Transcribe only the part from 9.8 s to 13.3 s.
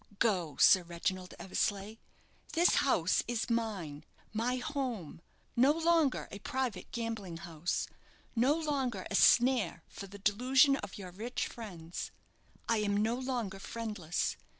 for the delusion of your rich friends. I am no